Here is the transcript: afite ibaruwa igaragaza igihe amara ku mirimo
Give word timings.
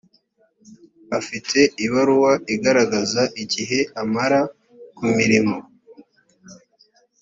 afite 1.19 1.59
ibaruwa 1.85 2.31
igaragaza 2.55 3.21
igihe 3.43 3.79
amara 4.01 4.41
ku 4.95 5.03
mirimo 5.15 5.57